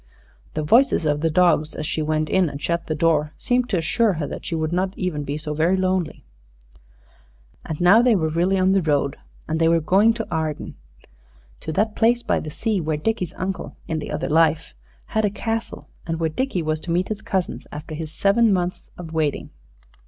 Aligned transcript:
The 0.55 0.63
voices 0.63 1.05
of 1.05 1.21
the 1.21 1.29
dogs, 1.29 1.75
as 1.75 1.85
she 1.85 2.01
went 2.01 2.27
in 2.27 2.49
and 2.49 2.59
shut 2.59 2.87
the 2.87 2.95
door, 2.95 3.33
seemed 3.37 3.69
to 3.69 3.77
assure 3.77 4.13
her 4.13 4.25
that 4.25 4.43
she 4.47 4.55
would 4.55 4.73
not 4.73 4.97
even 4.97 5.23
be 5.23 5.37
so 5.37 5.53
very 5.53 5.77
lonely. 5.77 6.25
And 7.63 7.79
now 7.79 8.01
they 8.01 8.15
were 8.15 8.29
really 8.29 8.57
on 8.57 8.71
the 8.71 8.81
road. 8.81 9.15
And 9.47 9.59
they 9.59 9.67
were 9.67 9.79
going 9.79 10.15
to 10.15 10.27
Arden 10.31 10.73
to 11.59 11.71
that 11.73 11.95
place 11.95 12.23
by 12.23 12.39
the 12.39 12.49
sea 12.49 12.81
where 12.81 12.97
Dickie's 12.97 13.35
uncle, 13.35 13.77
in 13.87 13.99
the 13.99 14.09
other 14.09 14.27
life, 14.27 14.73
had 15.05 15.23
a 15.23 15.29
castle, 15.29 15.87
and 16.07 16.19
where 16.19 16.29
Dickie 16.31 16.63
was 16.63 16.79
to 16.79 16.91
meet 16.91 17.09
his 17.09 17.21
cousins, 17.21 17.67
after 17.71 17.93
his 17.93 18.11
seven 18.11 18.51
months 18.51 18.89
of 18.97 19.13
waiting. 19.13 19.51